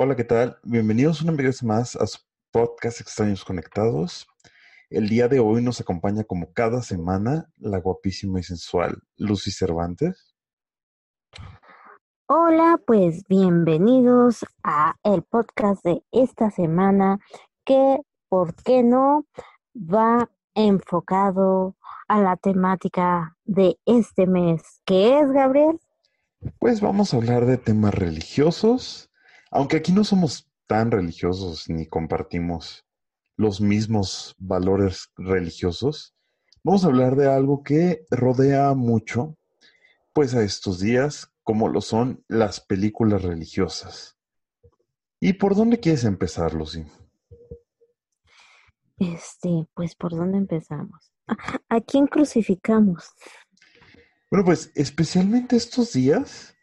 [0.00, 0.56] Hola, ¿qué tal?
[0.62, 2.20] Bienvenidos una vez más a su
[2.52, 4.28] podcast Extraños Conectados.
[4.90, 10.36] El día de hoy nos acompaña como cada semana la guapísima y sensual Lucy Cervantes.
[12.28, 17.18] Hola, pues bienvenidos a el podcast de esta semana
[17.64, 19.26] que, ¿por qué no?
[19.74, 21.74] Va enfocado
[22.06, 24.62] a la temática de este mes.
[24.84, 25.80] ¿Qué es, Gabriel?
[26.60, 29.07] Pues vamos a hablar de temas religiosos,
[29.50, 32.84] aunque aquí no somos tan religiosos ni compartimos
[33.36, 36.14] los mismos valores religiosos.
[36.62, 39.36] Vamos a hablar de algo que rodea mucho,
[40.12, 44.18] pues a estos días, como lo son las películas religiosas.
[45.20, 46.84] ¿Y por dónde quieres empezar, Lucy?
[48.98, 51.12] Este, pues, ¿por dónde empezamos?
[51.68, 53.10] ¿A, quién crucificamos?
[54.30, 56.56] Bueno, pues especialmente estos días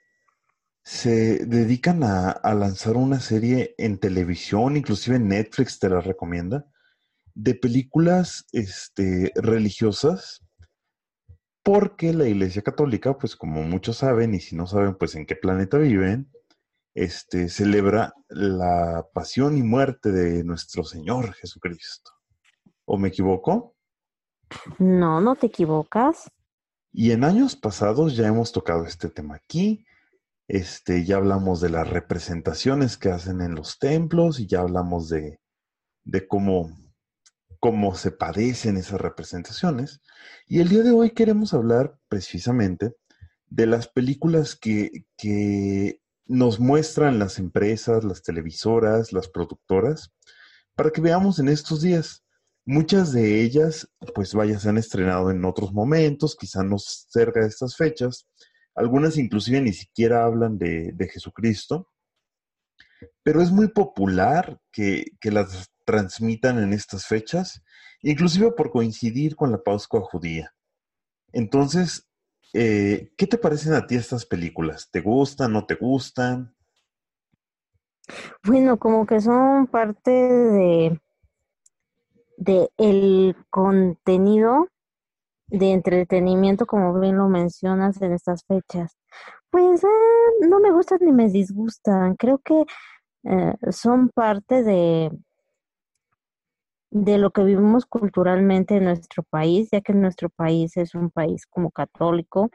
[0.85, 6.67] se dedican a, a, lanzar una serie en televisión, inclusive Netflix te la recomienda,
[7.33, 10.45] de películas este, religiosas,
[11.63, 15.35] porque la Iglesia Católica, pues como muchos saben, y si no saben, pues en qué
[15.35, 16.31] planeta viven,
[16.93, 22.11] este, celebra la pasión y muerte de nuestro Señor Jesucristo.
[22.85, 23.75] ¿O me equivoco?
[24.77, 26.29] No, no te equivocas.
[26.93, 29.83] Y en años pasados ya hemos tocado este tema aquí.
[30.47, 35.39] Este, ya hablamos de las representaciones que hacen en los templos y ya hablamos de,
[36.03, 36.77] de cómo,
[37.59, 40.01] cómo se padecen esas representaciones.
[40.47, 42.93] Y el día de hoy queremos hablar precisamente
[43.47, 50.11] de las películas que, que nos muestran las empresas, las televisoras, las productoras,
[50.75, 52.25] para que veamos en estos días
[52.67, 57.47] Muchas de ellas, pues vaya, se han estrenado en otros momentos, quizá no cerca de
[57.47, 58.25] estas fechas.
[58.75, 61.89] Algunas inclusive ni siquiera hablan de, Jesucristo.
[63.23, 67.63] Pero es muy popular que, las transmitan en estas fechas,
[68.01, 70.51] inclusive por coincidir con la Pascua judía.
[71.31, 72.07] Entonces,
[72.53, 74.89] eh, ¿qué te parecen a ti estas películas?
[74.91, 76.55] ¿Te gustan, no te gustan?
[78.43, 80.99] Bueno, como que son parte de
[82.37, 84.67] de el contenido
[85.47, 88.97] de entretenimiento, como bien lo mencionas en estas fechas,
[89.49, 89.87] pues eh,
[90.49, 92.15] no me gustan ni me disgustan.
[92.15, 92.65] Creo que
[93.23, 95.11] eh, son parte de,
[96.91, 101.45] de lo que vivimos culturalmente en nuestro país, ya que nuestro país es un país
[101.47, 102.49] como católico.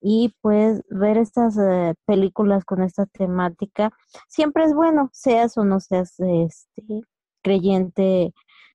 [0.00, 3.92] Y pues ver estas eh, películas con esta temática
[4.28, 7.02] siempre es bueno, seas o no seas este,
[7.42, 8.32] creyente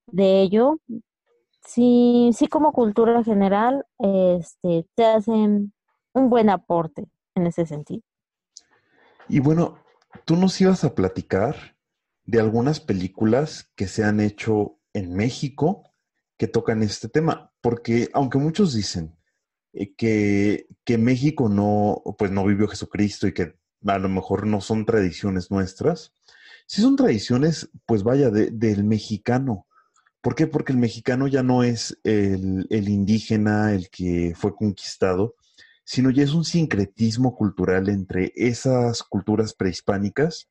[0.07, 0.79] de ello,
[1.67, 5.73] sí, sí como cultura general, este, te hacen
[6.13, 7.05] un buen aporte
[7.35, 8.01] en ese sentido.
[9.27, 9.77] Y bueno,
[10.25, 11.75] tú nos ibas a platicar
[12.25, 15.83] de algunas películas que se han hecho en México
[16.37, 19.17] que tocan este tema, porque aunque muchos dicen
[19.73, 24.61] eh, que, que México no, pues no vivió Jesucristo y que a lo mejor no
[24.61, 26.13] son tradiciones nuestras,
[26.65, 29.67] sí son tradiciones, pues vaya, del mexicano.
[30.21, 30.47] ¿Por qué?
[30.47, 35.35] Porque el mexicano ya no es el, indígena, el que fue conquistado,
[35.83, 40.49] sino ya es un sincretismo cultural entre esas culturas prehispánicas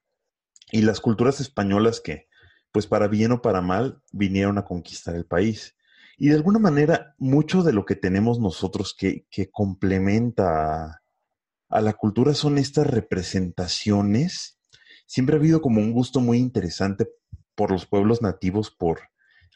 [0.71, 2.29] y las culturas españolas que,
[2.73, 5.77] pues para bien o para mal, vinieron a conquistar el país.
[6.17, 11.03] Y de alguna manera, mucho de lo que tenemos nosotros que, complementa
[11.69, 14.59] a la cultura son estas representaciones.
[15.07, 17.09] Siempre ha habido como un gusto muy interesante
[17.55, 19.01] por los pueblos nativos por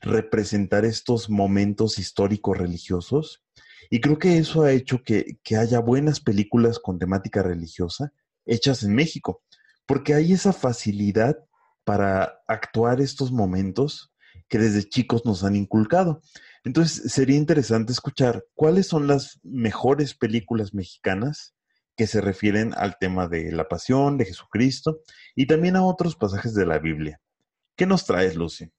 [0.01, 3.43] representar estos momentos históricos religiosos.
[3.91, 8.13] Y creo que eso ha hecho que, haya buenas películas con temática religiosa
[8.47, 9.43] hechas en México,
[9.87, 11.37] porque hay esa facilidad
[11.85, 14.13] para actuar estos momentos
[14.49, 16.23] que desde chicos nos han inculcado.
[16.65, 21.55] Entonces, sería interesante escuchar cuáles son las mejores películas mexicanas
[21.97, 25.01] que se refieren al tema de la pasión de Jesucristo
[25.35, 27.21] y también a otros pasajes de la Biblia.
[27.77, 28.71] ¿Qué nos traes, Lucy?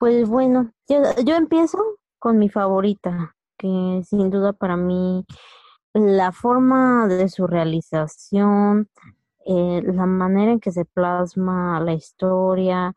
[0.00, 1.78] Pues bueno, yo, empiezo
[2.18, 5.26] con mi favorita, que sin duda para mí
[5.92, 8.88] la forma de su realización,
[9.46, 12.94] eh, la manera en que se plasma la historia,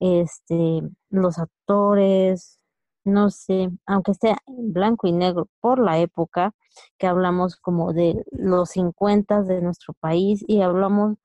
[0.00, 2.58] este, los actores,
[3.04, 6.54] no sé, aunque esté en blanco y negro por la época,
[6.98, 11.18] que hablamos como de los 50 de nuestro país y hablamos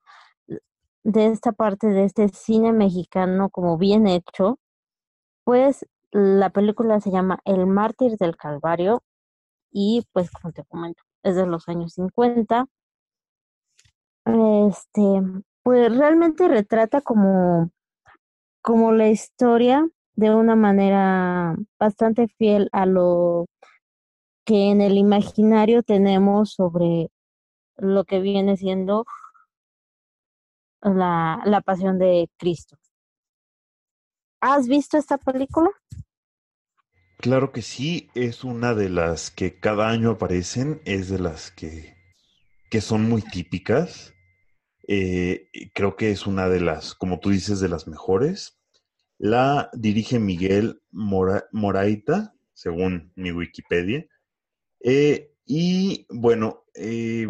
[1.04, 4.58] de esta parte de este cine mexicano como bien hecho,
[5.46, 9.04] pues la película se llama El mártir del Calvario
[9.70, 12.66] y pues como te comento, es de los años 50.
[14.24, 15.00] Este,
[15.62, 17.70] pues realmente retrata como
[18.60, 23.46] como la historia de una manera bastante fiel a lo
[24.44, 27.10] que en el imaginario tenemos sobre
[27.76, 29.04] lo que viene siendo
[30.82, 32.76] la, la pasión de Cristo.
[34.40, 35.70] ¿Has visto esta película?
[37.18, 41.96] Claro que sí, es una de las que cada año aparecen, es de las que,
[42.70, 44.12] que son muy típicas.
[44.86, 48.60] Eh, creo que es una de las, como tú dices, de las mejores.
[49.18, 54.06] La dirige Miguel Moraita, según mi Wikipedia.
[54.80, 57.26] Eh, y bueno, eh,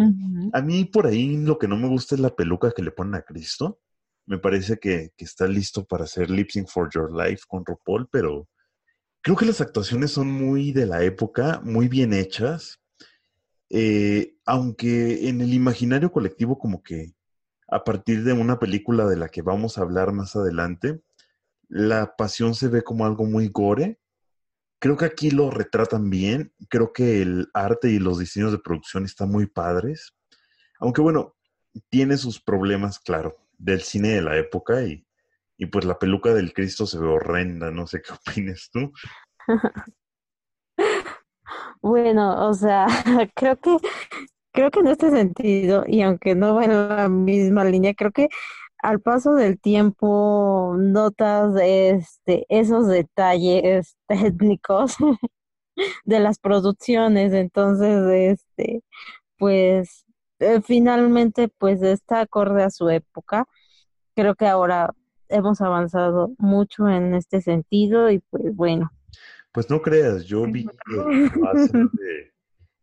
[0.53, 3.14] a mí por ahí lo que no me gusta es la peluca que le ponen
[3.14, 3.81] a Cristo.
[4.26, 8.49] Me parece que, está listo para hacer Lip Sync for Your Life con RuPaul, pero
[9.23, 12.81] creo que las actuaciones son muy de la época, muy bien hechas.
[13.70, 17.14] Eh, aunque en el imaginario colectivo como que
[17.69, 21.00] a partir de una película de la que vamos a hablar más adelante,
[21.69, 23.99] la pasión se ve como algo muy gore.
[24.79, 26.52] Creo que aquí lo retratan bien.
[26.69, 30.14] Creo que el arte y los diseños de producción están muy padres.
[30.79, 31.34] Aunque bueno,
[31.88, 35.06] tiene sus problemas, claro, del cine de la época y,
[35.56, 37.70] y pues la peluca del Cristo se ve horrenda.
[37.70, 38.93] No sé qué opinas tú.
[41.82, 42.87] Bueno, o sea,
[43.35, 43.76] creo que
[44.53, 48.29] creo que en este sentido, y aunque no va en la misma línea, creo que
[48.79, 54.97] al paso del tiempo notas este esos detalles técnicos
[56.05, 58.82] de las producciones, entonces este
[59.38, 60.06] pues
[60.38, 63.47] eh, finalmente pues está acorde a su época.
[64.15, 64.94] Creo que ahora
[65.29, 68.91] hemos avanzado mucho en este sentido y pues bueno.
[69.53, 71.31] Pues no creas, yo vi el
[71.93, 72.33] de,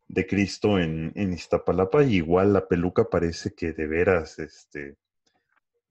[0.07, 4.97] de Cristo en, en Iztapalapa y igual la peluca parece que de veras este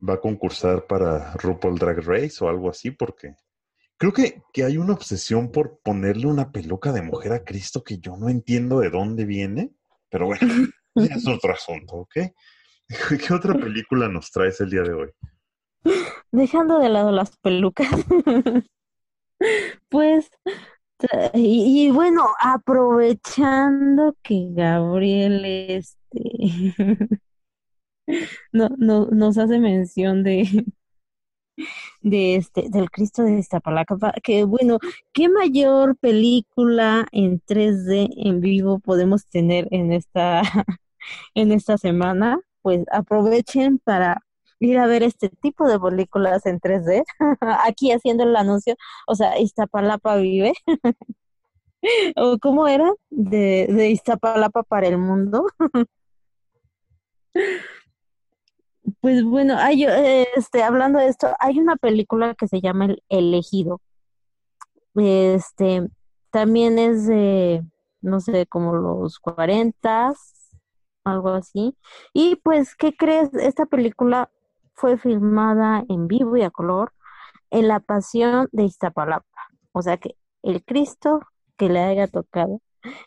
[0.06, 3.36] va a concursar para RuPaul Drag Race o algo así, porque
[3.96, 7.98] creo que, que, hay una obsesión por ponerle una peluca de mujer a Cristo que
[7.98, 9.70] yo no entiendo de dónde viene,
[10.10, 10.40] pero bueno,
[10.94, 12.16] es otro asunto, ¿ok?
[13.26, 15.10] ¿Qué otra película nos traes el día de hoy?
[16.30, 17.88] Dejando de lado las pelucas,
[19.88, 20.30] pues,
[21.34, 26.74] y, y, bueno, aprovechando que Gabriel, este,
[28.52, 30.64] no, no, nos hace mención de,
[32.00, 34.78] de este, del Cristo de Iztapalapa, que bueno,
[35.12, 40.42] qué mayor película en 3D en vivo podemos tener en esta,
[41.34, 44.22] en esta semana, pues aprovechen para
[44.60, 47.04] ir a ver este tipo de películas en 3D,
[47.66, 48.76] aquí haciendo el anuncio,
[49.06, 50.54] o sea, Iztapalapa vive,
[52.16, 55.46] o cómo era, de, de Iztapalapa para el mundo.
[59.00, 59.84] Pues bueno, hay,
[60.36, 63.80] este, hablando de esto, hay una película que se llama El Elegido.
[64.96, 65.88] Este,
[66.30, 67.62] también es de,
[68.00, 70.41] no sé, como los cuarentas,
[71.04, 71.76] algo así.
[72.12, 73.32] Y pues, ¿qué crees?
[73.34, 74.30] Esta película
[74.74, 76.92] fue filmada en vivo y a color
[77.50, 79.26] en la Pasión de Iztapalapa.
[79.72, 81.20] O sea que el Cristo
[81.56, 82.60] que le haya tocado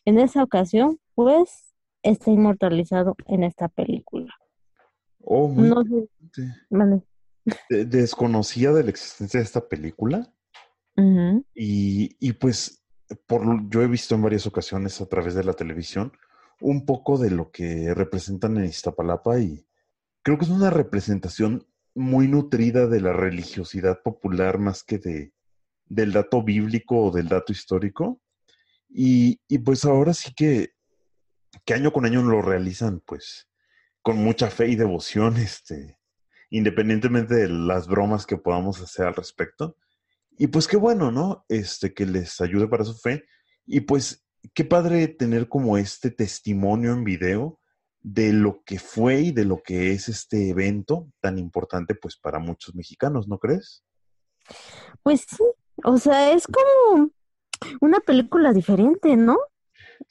[0.05, 1.73] en esa ocasión, pues,
[2.03, 4.33] está inmortalizado en esta película.
[5.19, 5.83] Oh, no
[7.69, 10.31] Desconocía de la existencia de esta película.
[11.53, 12.85] y, y, pues,
[13.27, 16.13] por, yo he visto en varias ocasiones a través de la televisión
[16.61, 19.67] un poco de lo que representan en Iztapalapa y
[20.21, 25.33] creo que es una representación muy nutrida de la religiosidad popular más que de,
[25.85, 28.21] del dato bíblico o del dato histórico.
[28.89, 30.73] Y, y pues ahora sí que,
[31.63, 33.47] que año con año lo realizan, pues,
[34.01, 35.97] con mucha fe y devoción, este,
[36.49, 39.77] independientemente de las bromas que podamos hacer al respecto.
[40.37, 41.45] Y pues qué bueno, ¿no?
[41.47, 43.23] Este, que les ayude para su fe.
[43.65, 47.59] Y pues qué padre tener como este testimonio en video
[48.01, 52.39] de lo que fue y de lo que es este evento tan importante pues para
[52.39, 53.83] muchos mexicanos, ¿no crees?
[55.01, 55.43] Pues sí,
[55.83, 57.09] o sea, es como
[57.81, 59.37] una película diferente, ¿no?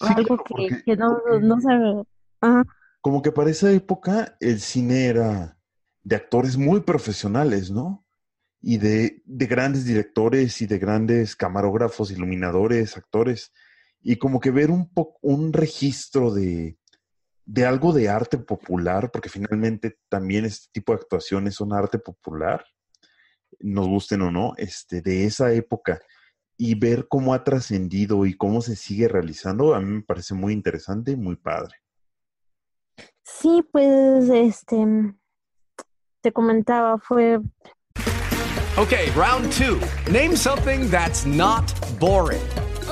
[0.01, 2.03] Algo que, no, no sabe.
[2.41, 2.65] Ajá
[3.05, 5.59] como que para esa época el cine era
[6.05, 8.07] de actores muy profesionales, ¿no?
[8.63, 13.53] Y de, de grandes directores y de grandes camarógrafos, iluminadores, actores.
[14.05, 14.89] Y como que ver un,
[15.23, 16.79] un registro de,
[17.45, 22.65] de algo de arte popular, porque finalmente también este tipo de actuaciones son arte popular,
[23.61, 26.01] nos gusten o no, este, de esa época
[26.57, 30.53] y ver cómo ha trascendido y cómo se sigue realizando, a mí me parece muy
[30.53, 31.75] interesante y muy padre.
[33.23, 34.77] Sí, pues este
[36.21, 37.41] te comentaba fue
[38.77, 39.79] Okay, round two.
[40.11, 42.43] Name something that's not boring.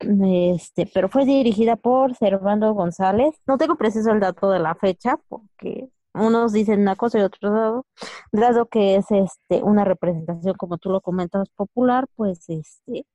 [0.00, 3.34] Este, pero fue dirigida por Servando González.
[3.46, 7.52] No tengo preciso el dato de la fecha porque unos dicen una cosa y otros
[7.52, 7.86] dado,
[8.32, 13.06] dado que es este una representación como tú lo comentas popular, pues este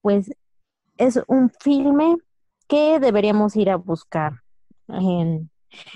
[0.00, 0.30] pues
[0.96, 2.16] es un filme
[2.68, 4.42] que deberíamos ir a buscar
[4.88, 5.50] en,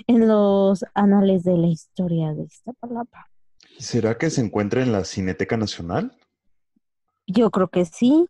[0.07, 3.29] en los anales de la historia de esta palabra.
[3.77, 6.17] ¿Será que se encuentra en la Cineteca Nacional?
[7.27, 8.27] Yo creo que sí.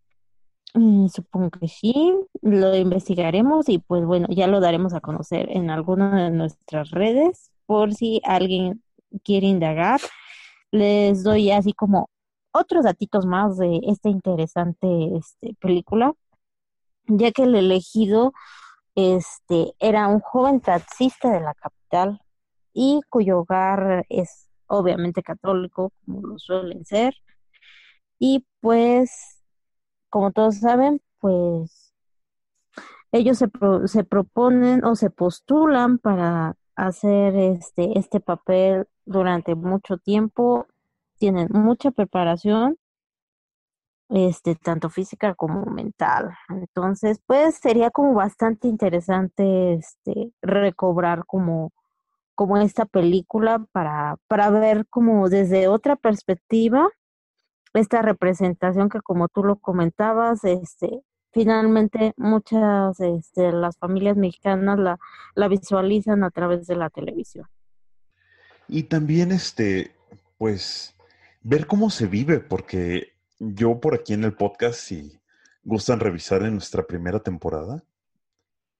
[0.75, 5.69] Mm, supongo que sí, lo investigaremos y pues bueno, ya lo daremos a conocer en
[5.69, 8.83] alguna de nuestras redes por si alguien
[9.23, 10.01] quiere indagar.
[10.71, 12.09] Les doy así como
[12.51, 14.87] otros datitos más de esta interesante
[15.17, 16.13] este, película,
[17.07, 18.33] ya que el elegido
[18.95, 22.21] este, era un joven taxista de la capital
[22.73, 27.15] y cuyo hogar es obviamente católico, como lo suelen ser.
[28.19, 29.42] Y pues
[30.13, 31.91] como todos saben, pues
[33.11, 33.49] ellos se,
[33.87, 40.67] se proponen o se postulan para hacer este, este papel durante mucho tiempo,
[41.17, 42.77] tienen mucha preparación,
[44.09, 46.37] este, tanto física como mental.
[46.49, 51.71] Entonces, pues sería como bastante interesante este, recobrar como,
[52.35, 56.87] como esta película para, para ver como desde otra perspectiva
[57.73, 61.01] esta representación que como tú lo comentabas, este,
[61.31, 64.99] finalmente muchas de este, las familias mexicanas la,
[65.35, 67.47] la visualizan a través de la televisión.
[68.67, 69.95] Y también, este,
[70.37, 70.95] pues,
[71.41, 75.19] ver cómo se vive, porque yo por aquí en el podcast, si
[75.63, 77.83] gustan revisar en nuestra primera temporada,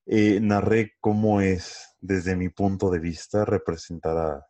[0.05, 4.47] eh, narré cómo es, desde mi punto de vista, representar a,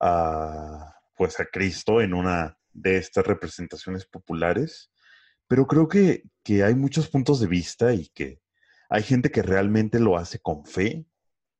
[0.00, 4.90] a, pues, a Cristo en una de estas representaciones populares,
[5.48, 6.24] pero creo que,
[6.64, 8.40] hay muchos puntos de vista y que
[8.88, 11.06] hay gente que realmente lo hace con fe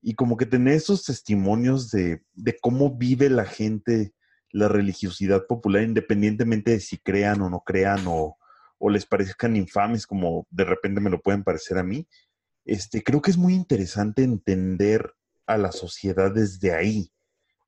[0.02, 2.22] y como que tener esos testimonios de,
[2.60, 4.14] cómo vive la gente
[4.52, 8.36] la religiosidad popular, independientemente de si crean o no crean o,
[8.78, 12.08] o, les parezcan infames, como de repente me lo pueden parecer a mí,
[12.64, 15.14] este, creo que es muy interesante entender
[15.46, 17.12] a la sociedad desde ahí,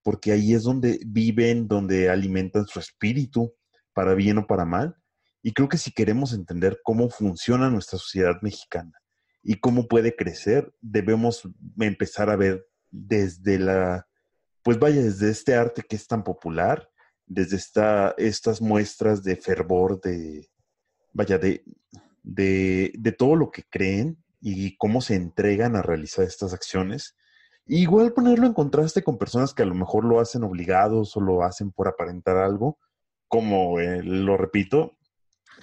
[0.02, 3.54] porque ahí es donde viven, donde alimentan su espíritu,
[3.92, 4.97] para bien o para mal.
[5.42, 8.92] Y creo que si queremos entender cómo funciona nuestra sociedad mexicana
[9.42, 11.42] y cómo puede crecer, debemos
[11.78, 14.06] empezar a ver desde la,
[14.62, 16.88] pues vaya, desde este arte que es tan popular,
[17.26, 20.49] desde esta, estas muestras de fervor, de,
[21.12, 21.64] vaya, de,
[22.23, 27.16] de, de todo lo que creen y cómo se entregan a realizar estas acciones
[27.66, 31.42] igual ponerlo en contraste con personas que a lo mejor lo hacen obligados o lo
[31.42, 32.78] hacen por aparentar algo,
[33.28, 34.97] como eh, lo repito,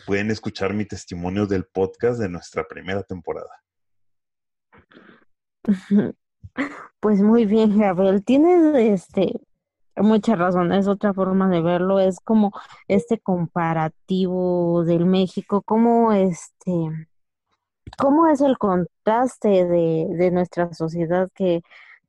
[0.05, 3.51] pueden escuchar mi testimonio del podcast de nuestra primera temporada.
[6.99, 8.25] Pues muy bien, Gabriel.
[8.25, 9.39] Tienes este
[9.95, 12.51] mucha razón, es otra forma de verlo, es como
[12.87, 16.71] este comparativo del México, como este
[17.97, 21.61] cómo es el contraste de, de nuestra sociedad que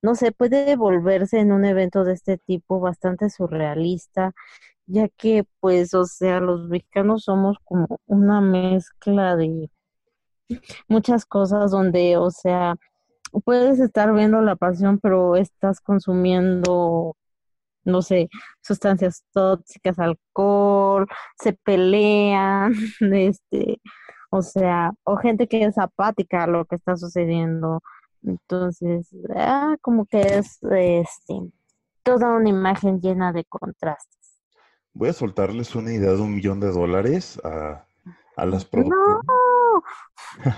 [0.03, 4.33] no sé, puede volverse en un evento de este tipo bastante surrealista,
[4.87, 9.71] ya que pues, o sea, los mexicanos somos como una mezcla de
[10.89, 12.77] muchas cosas donde, o sea,
[13.45, 17.17] puedes estar viendo la pasión, pero estás consumiendo,
[17.85, 18.29] no sé,
[18.63, 21.07] sustancias tóxicas, alcohol,
[21.39, 23.81] se pelean, este,
[24.31, 27.81] o sea, o gente que es apática a lo que está sucediendo,
[28.23, 31.35] Entonces, ah, como que es este
[32.03, 34.41] toda una imagen llena de contrastes.
[34.93, 37.87] Voy a soltarles una idea de un millón de dólares a,
[38.37, 39.23] a las No, productoras.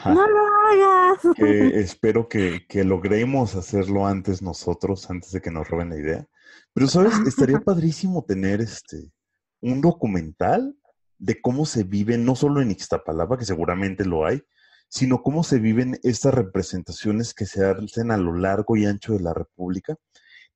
[0.07, 1.19] no lo hagas.
[1.37, 6.27] que espero que, que logremos hacerlo antes nosotros, antes de que nos roben la idea.
[6.73, 7.15] Pero, ¿sabes?
[7.27, 9.11] Estaría padrísimo tener este
[9.61, 10.77] un documental
[11.19, 14.43] de cómo se vive, no solo en Ixtapalapa, que seguramente lo hay,
[14.93, 19.21] sino cómo se viven estas representaciones que se hacen a lo largo y ancho de
[19.21, 19.97] la República,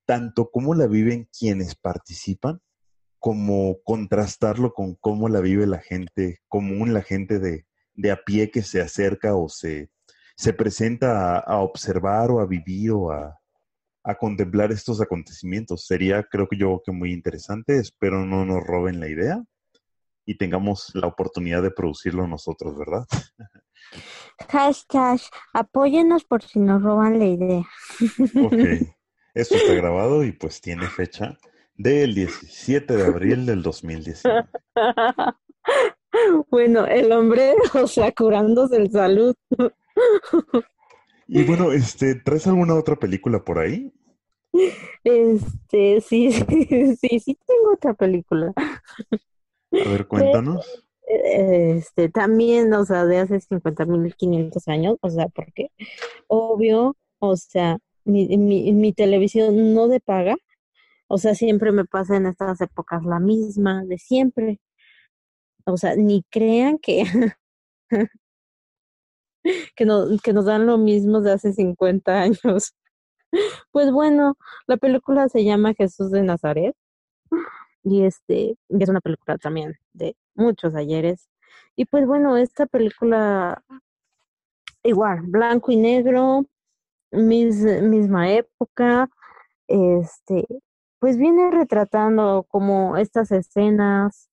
[0.05, 2.61] tanto cómo la viven quienes participan,
[3.19, 8.50] como contrastarlo con cómo la vive la gente común, la gente de, de a pie
[8.50, 9.88] que se acerca o se,
[10.37, 13.40] se presenta a, observar o a vivir o a,
[14.05, 15.87] a contemplar estos acontecimientos.
[15.87, 17.78] Sería, creo que yo, que muy interesante.
[17.78, 19.43] Espero no nos roben la idea
[20.26, 23.07] y tengamos la oportunidad de producirlo nosotros, ¿verdad?
[24.49, 25.21] Hashtag,
[25.52, 27.64] apóyenos por si nos roban la idea.
[28.43, 28.55] Ok.
[29.35, 31.37] Esto está grabado y pues tiene fecha
[31.75, 34.49] del 17 de abril del 2019.
[36.50, 39.35] Bueno, el hombre, o sea, curándose el salud.
[41.26, 43.93] Y bueno, este, ¿traes alguna otra película por ahí?
[45.05, 48.52] Este, sí, sí, sí, sí tengo otra película.
[48.57, 50.86] A ver, cuéntanos.
[51.06, 55.70] Este, también, o sea, de hace 50.500 años, o sea, porque
[56.28, 60.36] obvio, o sea, mi, mi, mi televisión no de paga,
[61.08, 64.60] o sea, siempre me pasa en estas épocas la misma, de siempre.
[65.66, 67.04] O sea, ni crean que,
[69.76, 72.75] que, no, que nos dan lo mismo de hace 50 años.
[73.72, 74.36] Pues bueno,
[74.66, 76.75] la película se llama Jesús de Nazaret
[77.87, 81.28] y este es una película también de muchos ayeres.
[81.76, 83.62] Y pues bueno, esta película
[84.83, 86.47] igual, blanco y negro,
[87.12, 89.09] mis, misma época,
[89.69, 90.47] este,
[90.99, 94.31] pues viene retratando como estas escenas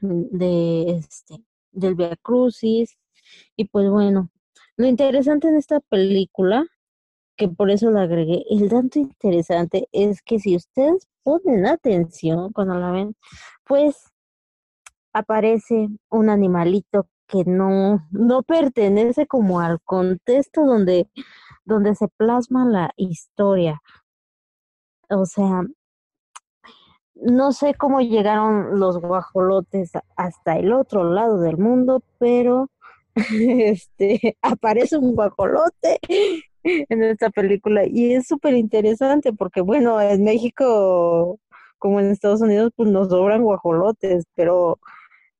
[0.00, 2.96] de este del Via Crucis
[3.56, 4.30] y pues bueno,
[4.76, 6.64] lo interesante en esta película
[7.36, 8.44] que por eso la agregué.
[8.48, 13.16] El dato interesante es que si ustedes ponen atención cuando la ven,
[13.64, 14.12] pues
[15.12, 21.10] aparece un animalito que no, no pertenece como al contexto donde,
[21.64, 23.82] donde se plasma la historia.
[25.10, 25.62] O sea,
[27.16, 32.70] no sé cómo llegaron los guajolotes hasta el otro lado del mundo, pero
[33.16, 35.98] este aparece un guajolote
[36.88, 41.38] en esta película y es súper interesante porque bueno, en México
[41.78, 44.78] como en Estados Unidos pues nos sobran guajolotes, pero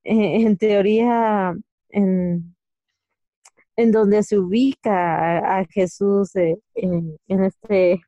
[0.04, 1.54] eh, en teoría
[1.90, 2.56] en,
[3.76, 8.00] en donde se ubica a, Jesús eh, en, en este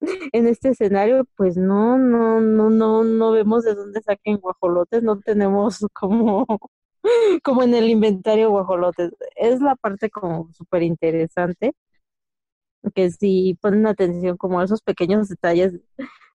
[0.32, 5.18] en este escenario pues no no no no no vemos de dónde saquen guajolotes, no
[5.20, 6.46] tenemos como
[7.42, 9.12] como en el inventario guajolotes.
[9.36, 11.74] Es la parte como súper interesante
[12.92, 15.74] que si ponen atención como esos pequeños detalles,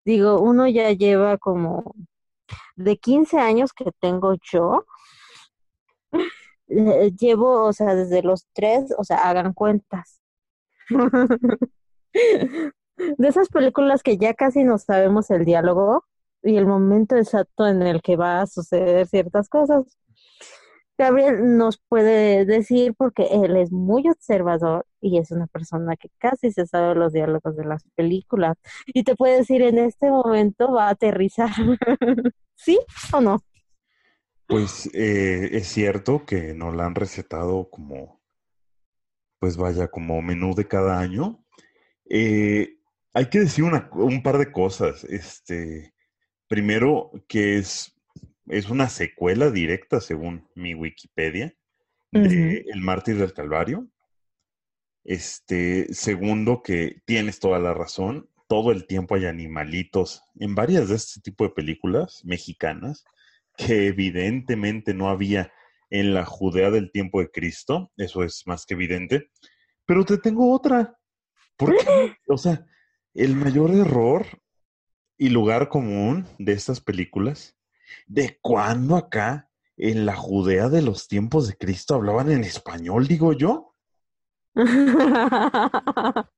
[0.06, 1.96] digo, uno ya lleva como
[2.76, 4.86] de 15 años que tengo yo,
[6.68, 10.22] eh, llevo, o sea, desde los tres, o sea, hagan cuentas.
[13.18, 16.06] De esas películas que ya casi no sabemos el diálogo
[16.44, 19.98] y el momento exacto en el que va a suceder ciertas cosas.
[21.02, 26.52] Gabriel nos puede decir porque él es muy observador y es una persona que casi
[26.52, 30.90] se sabe los diálogos de las películas y te puede decir en este momento va
[30.90, 31.50] a aterrizar.
[32.56, 32.80] ¿Sí
[33.14, 33.44] o no?
[34.46, 38.22] Pues eh, es cierto que nos la han recetado como,
[39.40, 41.44] pues vaya, como menú de cada año.
[42.08, 42.78] Eh,
[43.12, 45.04] hay que decir una, un par de cosas.
[45.06, 45.96] Este,
[46.48, 48.00] primero, que es,
[48.48, 51.56] es una secuela directa, según mi Wikipedia,
[52.12, 53.88] de El Mártir del Calvario.
[55.04, 58.30] Este, segundo, que tienes toda la razón.
[58.48, 63.06] Todo el tiempo hay animalitos en varias de este tipo de películas mexicanas
[63.56, 65.52] que evidentemente no había
[65.90, 67.92] en la Judea del tiempo de Cristo.
[67.98, 69.30] Eso es más que evidente.
[69.86, 70.98] Pero te tengo otra.
[71.58, 72.16] ¿Por qué?
[72.28, 72.66] O sea,
[73.14, 74.26] el mayor error
[75.18, 77.58] y lugar común de estas películas,
[78.08, 83.34] ¿de cuándo acá en la Judea de los tiempos de Cristo hablaban en español, digo
[83.34, 83.76] yo?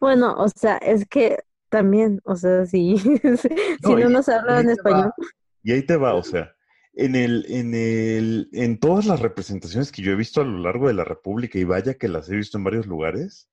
[0.00, 3.48] bueno, o sea, es que también, o sea, si, si
[3.82, 5.26] No, no nos hablan en español, va.
[5.62, 6.54] Y ahí te va, o sea,
[6.94, 10.88] en el, en el, en todas las representaciones que yo he visto a lo largo
[10.88, 13.48] de la República, y vaya que las he visto en varios lugares,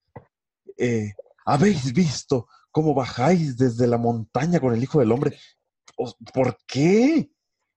[0.78, 1.13] eh,
[1.46, 5.38] ¿habéis visto cómo bajáis desde la montaña con el Hijo del Hombre?
[6.33, 7.31] ¿Por qué?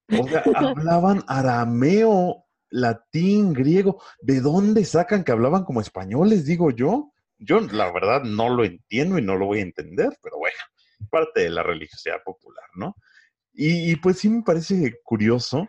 [0.09, 4.03] O sea, hablaban arameo, latín, griego.
[4.21, 7.13] ¿De dónde sacan que hablaban como españoles, digo yo?
[7.39, 10.59] Yo, la verdad, no lo entiendo y no lo voy a entender, pero bueno,
[11.11, 12.95] parte de la religiosidad popular, ¿no?
[13.53, 15.69] Y, y, pues sí me parece curioso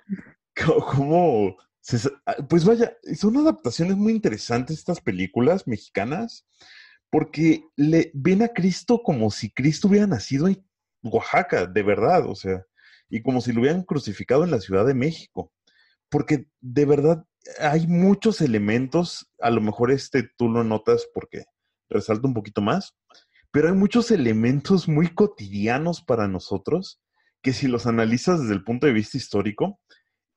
[0.93, 6.45] cómo, se ah, pues vaya, son adaptaciones muy interesantes estas películas mexicanas,
[7.09, 10.63] porque le ven a Cristo como si Cristo hubiera nacido en
[11.03, 12.63] Oaxaca, de verdad, o sea,
[13.09, 15.51] y como si lo hubieran crucificado en la Ciudad de México,
[16.09, 17.25] porque de verdad
[17.59, 21.45] hay muchos elementos, a lo mejor este tú lo notas porque
[21.89, 22.95] resalta un poquito más,
[23.51, 27.01] pero hay muchos elementos muy cotidianos para nosotros
[27.41, 29.79] que si los analizas desde el punto de vista histórico,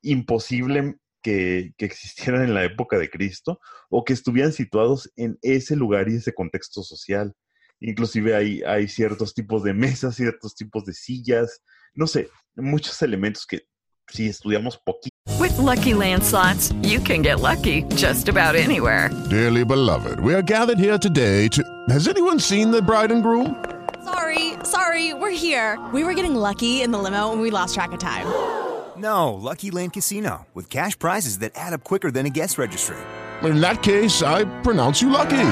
[0.01, 5.75] imposible que, que existieran en la época de Cristo o que estuvieran situados en ese
[5.75, 7.33] lugar y ese contexto social.
[7.81, 11.61] Inclusive hay, hay ciertos tipos de mesas, ciertos tipos de sillas,
[11.93, 13.67] no sé, muchos elementos que
[14.07, 15.09] si estudiamos poquito.
[15.39, 19.09] With Lucky Land slots, you can get lucky just about anywhere.
[19.29, 21.63] Dearly beloved, we are gathered here today to.
[21.89, 23.63] Has anyone seen the bride and groom?
[24.03, 25.79] Sorry, sorry, we're here.
[25.93, 28.25] We were getting lucky in the limo and we lost track of time.
[28.97, 32.95] No, Lucky Land Casino, with cash prizes that add up quicker than a guest registry.
[33.43, 35.51] In that case, I pronounce you lucky.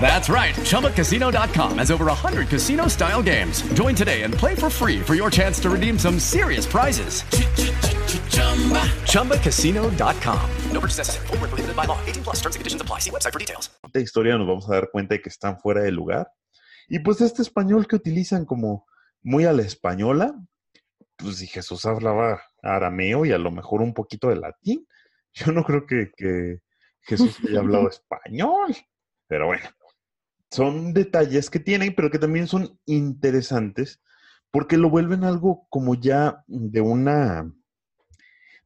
[0.00, 0.54] That's right.
[0.56, 3.62] ChumbaCasino.com has over 100 casino style games.
[3.74, 7.22] Join today and play for free for your chance to redeem some serious prizes.
[9.06, 10.50] ChumbaCasino.com.
[10.72, 11.26] No purchase necessary.
[11.28, 11.98] Where prohibited by law.
[12.06, 12.98] 18 plus terms and conditions apply.
[13.00, 13.70] See website for details.
[13.92, 16.32] esta historia nos vamos a dar cuenta de que están fuera de lugar.
[16.88, 18.86] Y pues este español que utilizan como
[19.22, 20.34] muy a la española,
[21.16, 24.86] pues si Jesús hablaba arameo y a lo mejor un poquito de latín,
[25.34, 26.58] yo no creo que, que
[27.02, 28.74] Jesús haya hablado español.
[29.32, 29.64] Pero bueno,
[30.50, 33.98] son detalles que tienen, pero que también son interesantes
[34.50, 37.50] porque lo vuelven algo como ya de una,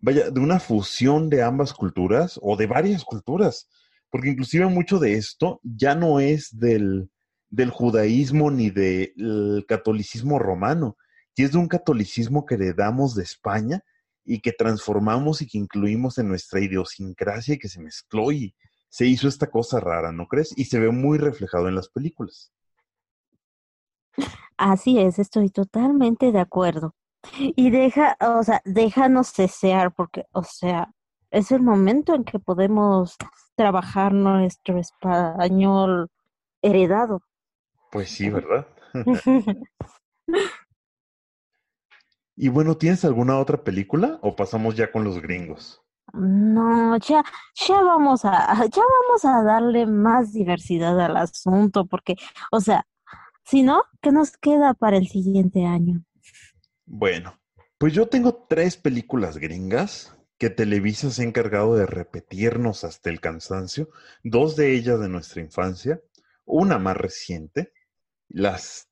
[0.00, 3.68] vaya, de una fusión de ambas culturas o de varias culturas
[4.10, 7.10] porque inclusive mucho de esto ya no es del,
[7.48, 10.96] del judaísmo ni del catolicismo romano,
[11.36, 13.84] y es de un catolicismo que heredamos de España
[14.24, 18.52] y que transformamos y que incluimos en nuestra idiosincrasia y que se mezcló y
[18.88, 20.56] se hizo esta cosa rara, ¿no crees?
[20.56, 22.52] Y se ve muy reflejado en las películas.
[24.56, 26.94] Así es, estoy totalmente de acuerdo.
[27.38, 30.92] Y deja, o sea, déjanos desear, porque, o sea,
[31.30, 33.16] es el momento en que podemos
[33.56, 36.08] trabajar nuestro español
[36.62, 37.22] heredado.
[37.90, 38.66] Pues sí, ¿verdad?
[42.36, 45.82] y bueno, ¿tienes alguna otra película o pasamos ya con los gringos?
[46.12, 47.24] No, ya,
[47.66, 52.16] ya vamos a, ya vamos a darle más diversidad al asunto, porque,
[52.50, 52.86] o sea,
[53.44, 56.02] si no, ¿qué nos queda para el siguiente año?
[56.84, 57.38] Bueno,
[57.78, 63.20] pues yo tengo tres películas gringas que Televisa se ha encargado de repetirnos hasta el
[63.20, 63.88] cansancio,
[64.22, 66.00] dos de ellas de nuestra infancia,
[66.44, 67.72] una más reciente,
[68.28, 68.88] las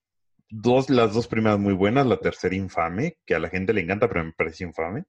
[0.48, 4.08] dos, las dos primeras muy buenas, la tercera infame, que a la gente le encanta,
[4.08, 5.04] pero me parece infame.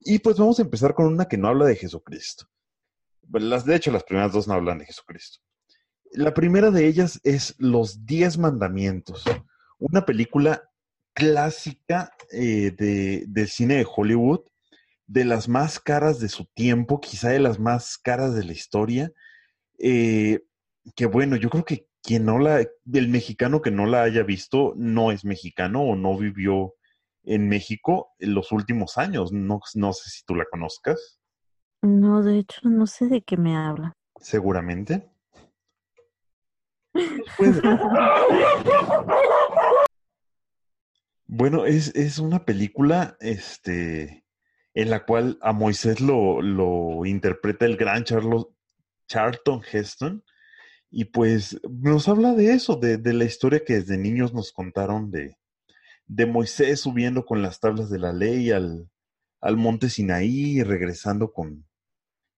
[0.00, 2.46] Y pues vamos a empezar con una que no habla de Jesucristo.
[3.32, 5.40] Las, de hecho, las primeras dos no hablan de Jesucristo.
[6.12, 9.24] La primera de ellas es Los Diez Mandamientos,
[9.78, 10.62] una película
[11.12, 14.40] clásica eh, de, del cine de Hollywood,
[15.06, 19.12] de las más caras de su tiempo, quizá de las más caras de la historia.
[19.78, 20.40] Eh,
[20.94, 24.74] que bueno, yo creo que quien no la, el mexicano que no la haya visto
[24.76, 26.74] no es mexicano o no vivió
[27.26, 29.32] en México en los últimos años.
[29.32, 31.20] No, no sé si tú la conozcas.
[31.82, 33.92] No, de hecho, no sé de qué me habla.
[34.20, 35.10] Seguramente.
[37.36, 37.60] Pues,
[41.26, 44.24] bueno, es, es, una película este,
[44.72, 48.54] en la cual a Moisés lo, lo interpreta el gran Charlo,
[49.08, 50.24] Charlton Heston.
[50.90, 55.10] Y pues nos habla de eso, de, de, la historia que desde niños nos contaron
[55.10, 55.36] de,
[56.06, 58.88] de Moisés subiendo con las tablas de la ley al,
[59.40, 61.66] al monte Sinaí y regresando con,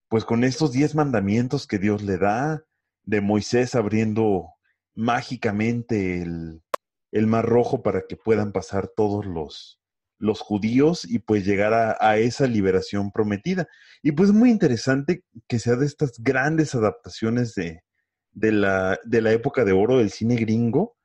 [0.09, 2.64] pues con estos diez mandamientos que Dios le da,
[3.04, 4.50] de Moisés abriendo
[4.94, 6.62] mágicamente el,
[7.12, 9.81] el Mar Rojo para que puedan pasar todos los,
[10.18, 13.66] los judíos y pues llegar a, a, esa liberación prometida.
[14.02, 17.83] Y pues muy interesante que sea de estas grandes adaptaciones de,
[18.33, 20.98] de, la, de la época de oro del cine gringo,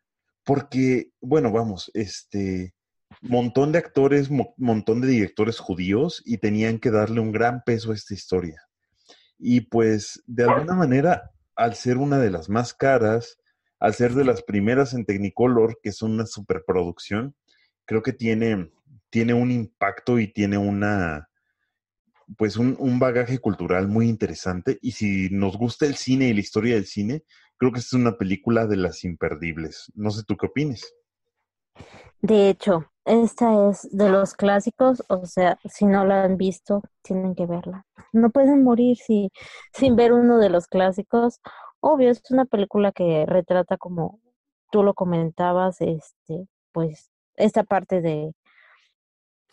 [0.43, 2.73] porque, bueno, vamos, este,
[3.21, 7.91] montón de actores, mo montón de directores judíos y tenían que darle un gran peso
[7.91, 8.61] a esta historia.
[9.37, 13.37] Y pues, de alguna manera, al ser una de las más caras,
[13.79, 17.35] al ser de las primeras en Technicolor, que es una superproducción,
[17.85, 18.71] creo que tiene,
[19.09, 21.29] tiene un impacto y tiene una,
[22.37, 24.79] pues un, un, bagaje cultural muy interesante.
[24.81, 27.23] Y si nos gusta el cine y la historia del cine,
[27.57, 29.91] creo que es una película de las imperdibles.
[29.95, 30.93] No sé tú qué opines.
[32.21, 37.35] De hecho, esta es de los clásicos, o sea, si no la han visto, tienen
[37.35, 37.85] que verla.
[38.13, 39.29] No pueden morir si,
[39.73, 41.39] sin ver uno de los clásicos.
[41.81, 44.19] Obvio, es una película que retrata como
[44.71, 48.33] tú lo comentabas, este, pues, esta parte de,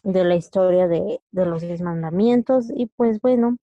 [0.03, 3.57] de la historia de, de los diez mandamientos y pues bueno,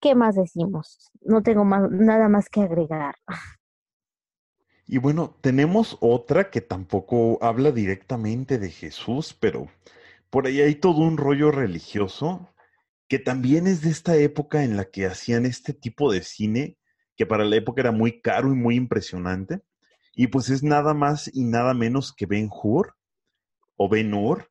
[0.00, 1.10] ¿qué más decimos?
[1.20, 3.14] No tengo nada más que agregar.
[4.86, 9.68] Y bueno, tenemos otra que tampoco habla directamente de Jesús, pero
[10.30, 12.48] por ahí hay todo un rollo religioso
[13.08, 16.76] que también es de esta época en la que hacían este tipo de cine,
[17.16, 19.62] que para la época era muy caro y muy impresionante.
[20.14, 22.94] Y pues es nada más y nada menos que Ben Hur
[23.76, 24.50] o Ben Hur,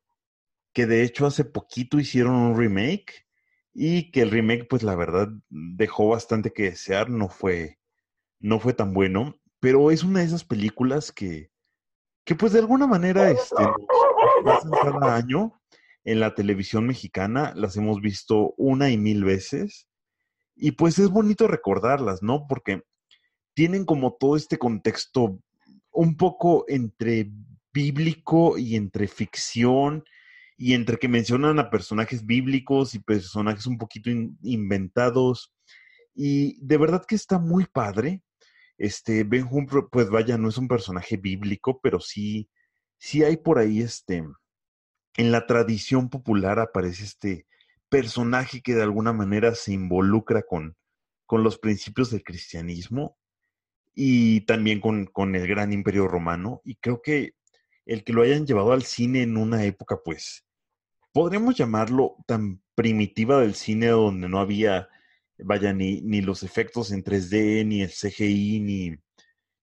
[0.72, 3.26] que de hecho hace poquito hicieron un remake
[3.72, 7.78] y que el remake pues la verdad dejó bastante que desear, no fue
[8.40, 11.50] no fue tan bueno pero es una de esas películas que,
[12.24, 13.62] que pues de alguna manera este,
[14.82, 15.60] cada año
[16.04, 19.86] en la televisión mexicana, las hemos visto una y mil veces,
[20.56, 22.46] y pues es bonito recordarlas, ¿no?
[22.48, 22.82] Porque
[23.54, 25.38] tienen como todo este contexto
[25.92, 27.30] un poco entre
[27.72, 30.04] bíblico y entre ficción,
[30.62, 35.54] y entre que mencionan a personajes bíblicos y personajes un poquito in inventados,
[36.14, 38.22] y de verdad que está muy padre
[38.76, 42.50] este, Ben Hur, pues vaya, no es un personaje bíblico, pero sí,
[42.98, 44.22] sí hay por ahí, este,
[45.16, 47.46] en la tradición popular aparece este
[47.88, 50.76] personaje que de alguna manera se involucra con,
[51.24, 53.16] con los principios del cristianismo
[53.94, 56.60] y también con, con el gran imperio romano.
[56.64, 57.32] Y creo que
[57.86, 60.44] el que lo hayan llevado al cine en una época, pues,
[61.12, 64.88] podríamos llamarlo tan primitiva del cine donde no había
[65.44, 68.96] vaya, ni, ni los efectos en 3D, ni el CGI, ni,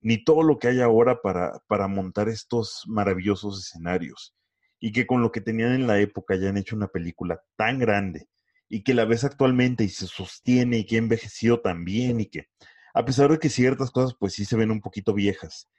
[0.01, 4.35] ni todo lo que hay ahora para, para montar estos maravillosos escenarios.
[4.79, 7.79] Y que con lo que tenían en la época ya han hecho una película tan
[7.79, 8.27] grande
[8.69, 12.27] y que la ves actualmente y se sostiene y que ha envejecido tan bien y
[12.27, 12.47] que
[12.93, 15.69] a pesar de que ciertas cosas pues sí se ven un poquito viejas,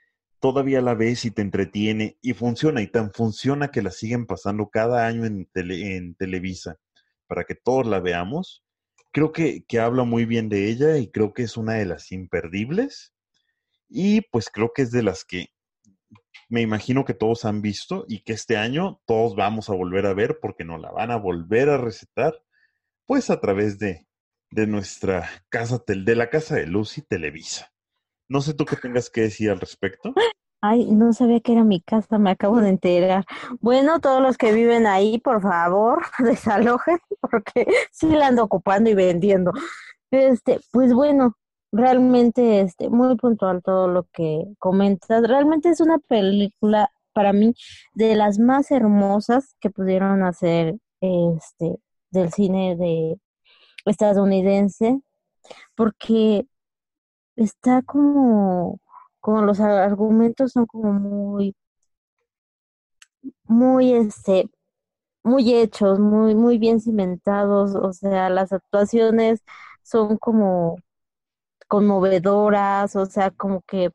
[0.41, 4.69] todavía la ves y te entretiene y funciona y tan funciona que la siguen pasando
[4.71, 6.79] cada año en, tele, en Televisa
[7.27, 8.65] para que todos la veamos
[9.13, 12.13] creo que, que, habla muy bien de ella y creo que es una de las
[12.13, 13.15] imperdibles.
[13.89, 15.49] Y pues creo que es de las que
[16.49, 20.15] me imagino que todos han visto y que este año todos vamos a volver a
[20.15, 22.35] ver porque nos la van a volver a recetar,
[23.07, 24.07] pues a través de,
[24.51, 27.73] de nuestra casa, de la casa de Lucy Televisa.
[28.29, 30.13] No sé tú qué tengas que decir al respecto.
[30.61, 33.25] Ay, no sabía que era mi casa, me acabo de enterar.
[33.61, 38.95] Bueno, todos los que viven ahí, por favor, desalojen, porque sí la ando ocupando y
[38.95, 39.53] vendiendo.
[40.11, 41.37] Este, pues bueno,
[41.73, 45.23] realmente este, muy puntual todo lo que comentas.
[45.27, 47.55] Realmente es una película para mí
[47.95, 51.77] de las más hermosas que pudieron hacer este
[52.11, 53.19] del cine de
[53.85, 55.01] estadounidense,
[55.77, 56.47] porque
[57.39, 58.81] está como
[59.21, 61.55] como los argumentos son como muy,
[63.45, 64.49] muy, este,
[65.25, 69.43] muy hechos, muy, muy bien cimentados, o sea, las actuaciones
[69.83, 70.77] son como
[71.69, 73.91] conmovedoras, o sea, como que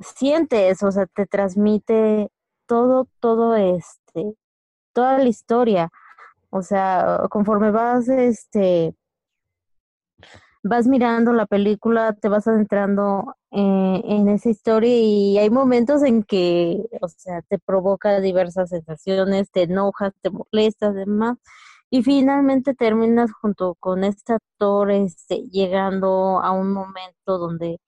[0.00, 2.30] sientes, o sea, te transmite
[2.66, 4.34] todo, todo este,
[4.92, 5.90] toda la historia,
[6.50, 8.94] o sea, conforme vas, este,
[10.64, 16.22] vas mirando la película, te vas adentrando eh, en esa historia y hay momentos en
[16.24, 21.38] que, o sea, te provoca diversas sensaciones, te enojas, te molestas, demás,
[21.90, 27.80] y finalmente terminas junto con este actor este, llegando a un momento donde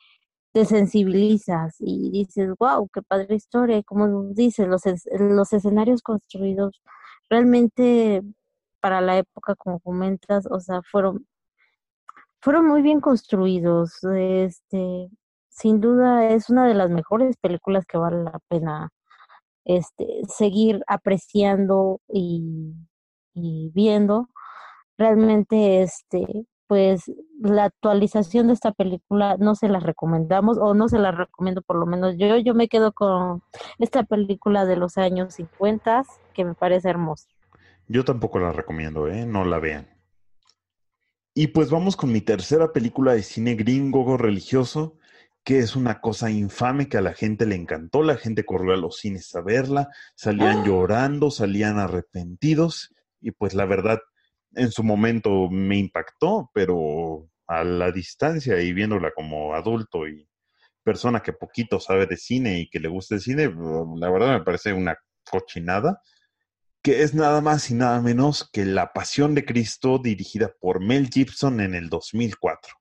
[0.53, 4.83] te sensibilizas y dices, wow, qué padre historia, y como dices, los,
[5.19, 6.83] los escenarios construidos
[7.31, 8.23] realmente
[8.81, 11.27] para la época, como comentas, o sea, fueron
[12.47, 14.05] fueron muy bien construidos.
[14.05, 15.11] Este,
[15.49, 18.91] sin duda es una de las mejores películas que vale la pena
[19.65, 22.73] este, seguir apreciando y,
[23.35, 24.29] viendo.
[24.97, 26.25] Realmente, este,
[26.69, 31.63] pues la actualización de esta película no se la recomendamos o no se la recomiendo
[31.63, 32.37] por lo menos yo.
[32.37, 33.43] Yo me quedo con
[33.81, 37.27] esta película de los años 50 que me parece hermosa.
[37.89, 39.27] Yo tampoco la recomiendo, ¿eh?
[39.27, 39.96] No la vean.
[41.39, 44.97] Y pues vamos con mi tercera película de cine gringo religioso,
[45.45, 48.03] que es una cosa infame que a la gente le encantó.
[48.03, 52.95] La gente corrió a los cines a verla, salían llorando, salían arrepentidos.
[53.21, 53.99] Y pues la verdad,
[54.55, 60.27] en su momento me impactó, pero a la distancia y viéndola como adulto y
[60.83, 63.55] persona que poquito sabe de cine y que le gusta el cine,
[63.99, 64.97] la verdad me parece una
[65.31, 66.01] cochinada,
[66.87, 71.09] que es nada más y nada menos que La Pasión de Cristo dirigida por Mel
[71.09, 72.75] Gibson en el 2004.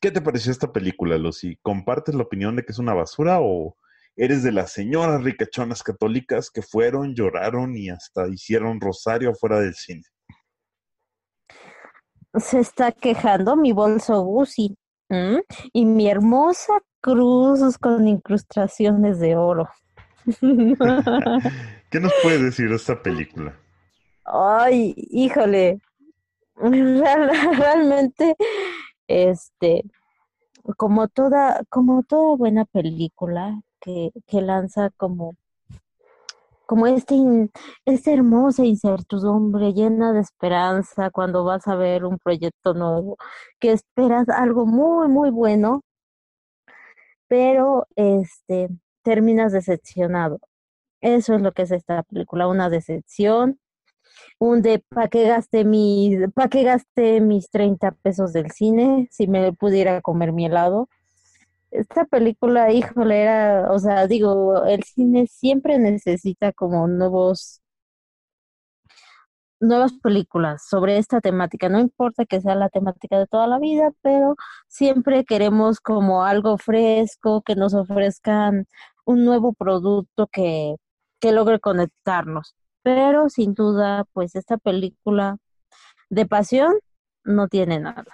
[0.00, 1.58] ¿Qué te pareció esta película, Lucy?
[1.60, 3.76] ¿Compartes la opinión de que es una basura o
[4.16, 9.74] eres de las señoras ricachonas católicas que fueron, lloraron y hasta hicieron rosario fuera del
[9.74, 10.04] cine?
[12.36, 14.78] se está quejando mi bolso Gucci
[15.74, 19.68] y mi hermosa cruz con incrustaciones de oro.
[21.90, 23.56] ¿Qué nos puede decir de esta película?
[24.24, 25.80] Ay, híjole,
[26.56, 28.36] realmente,
[29.08, 29.84] este,
[30.76, 35.34] como toda, como toda buena película que, que lanza como
[36.72, 37.16] como este,
[37.84, 43.18] esta hermosa incertidumbre llena de esperanza cuando vas a ver un proyecto nuevo,
[43.60, 45.82] que esperas algo muy, muy bueno,
[47.28, 48.68] pero este,
[49.02, 50.40] terminas decepcionado.
[51.00, 53.60] Eso es lo que es esta película, una decepción,
[54.38, 59.28] un de ¿para qué gasté mis, para qué gasté mis 30 pesos del cine si
[59.28, 60.88] me pudiera comer mi helado?
[61.72, 67.62] esta película, híjole, era, o sea, digo, el cine siempre necesita como nuevos
[69.60, 71.68] nuevas películas sobre esta temática.
[71.68, 74.36] No importa que sea la temática de toda la vida, pero
[74.68, 78.66] siempre queremos como algo fresco, que nos ofrezcan
[79.04, 80.76] un nuevo producto que,
[81.20, 82.54] que logre conectarnos.
[82.82, 85.38] Pero sin duda, pues esta película
[86.10, 86.74] de pasión
[87.24, 88.12] no tiene nada.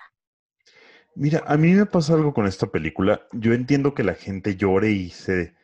[1.14, 3.22] Mira, a mí me pasa algo con esta película.
[3.32, 5.54] Yo entiendo que la gente llore y se,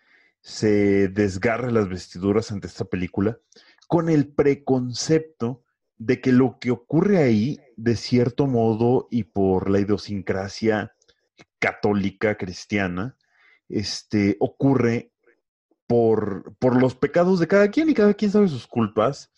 [0.40, 3.38] se desgarre las vestiduras ante esta película
[3.86, 5.62] con el preconcepto
[5.96, 10.94] de que lo que ocurre ahí, de cierto modo, y por la idiosincrasia
[11.58, 13.16] católica cristiana,
[13.68, 15.12] este, ocurre
[16.58, 19.30] por, los pecados de cada quien y cada quien sabe sus culpas.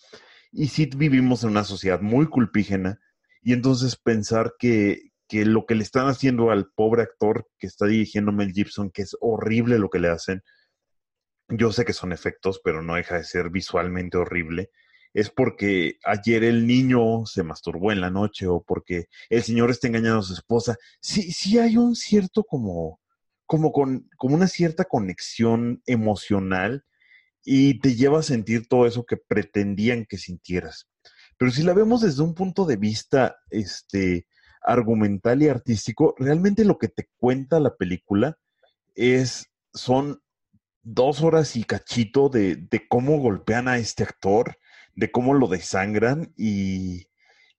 [0.53, 2.99] Y sí vivimos en una sociedad muy culpígena
[3.43, 7.87] y entonces pensar que, que lo que le están haciendo al pobre actor que está
[7.87, 10.43] dirigiendo Mel Gibson, que es horrible lo que le hacen,
[11.49, 14.71] yo sé que son efectos, pero no deja de ser visualmente horrible,
[15.13, 19.89] es porque ayer el niño se masturbó en la noche o porque el señor está
[19.89, 20.77] engañando a su esposa.
[21.01, 23.01] Sí, sí hay un cierto como,
[23.47, 26.85] como con, como una cierta conexión emocional
[27.45, 30.89] y te lleva a sentir todo eso que pretendían que sintieras.
[31.39, 34.27] Pero si la vemos desde un punto de vista, este,
[34.63, 38.37] argumental y artístico, realmente lo que te cuenta la película
[38.95, 40.21] es, son
[40.83, 44.59] dos horas y cachito de, de cómo golpean a este actor,
[44.95, 47.07] de cómo lo desangran y,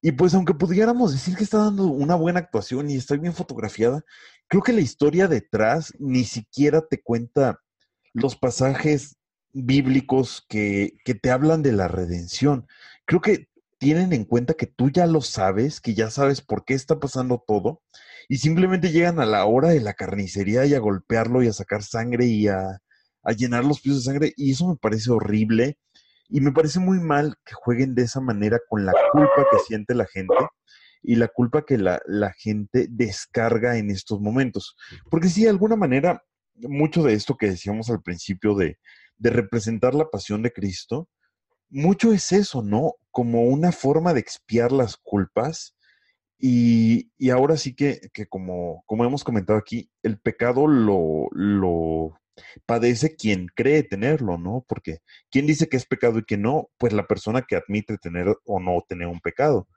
[0.02, 4.04] y pues aunque pudiéramos decir que está dando una buena actuación y está bien fotografiada,
[4.47, 7.60] creo que la historia detrás ni siquiera te cuenta
[8.13, 9.17] los pasajes
[9.53, 12.67] bíblicos que, que te hablan de la redención.
[13.05, 16.73] Creo que tienen en cuenta que tú ya lo sabes, que ya sabes por qué
[16.73, 17.81] está pasando todo,
[18.27, 21.83] y simplemente llegan a la hora de la carnicería y a golpearlo y a sacar
[21.83, 22.81] sangre y a,
[23.36, 25.77] llenar los pies de sangre, y eso me parece horrible,
[26.29, 29.93] y me parece muy mal que jueguen de esa manera con la culpa que siente
[29.95, 30.33] la gente
[31.07, 34.75] y la culpa que la, la gente descarga en estos momentos.
[35.09, 36.21] Porque sí, de alguna manera,
[36.55, 38.77] mucho de esto que decíamos al principio de,
[39.15, 41.08] de representar la pasión de Cristo,
[41.69, 42.95] mucho es eso, ¿no?
[43.10, 45.77] Como una forma de expiar las culpas.
[46.37, 52.19] Y, y ahora sí que, que, como, como hemos comentado aquí, el pecado lo, lo
[52.65, 54.65] padece quien cree tenerlo, ¿no?
[54.67, 54.97] Porque
[55.31, 56.69] ¿quién dice que es pecado y que no?
[56.77, 59.69] Pues la persona que admite tener o no tener un pecado.